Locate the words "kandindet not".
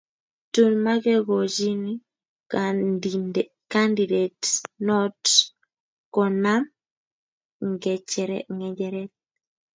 2.45-5.17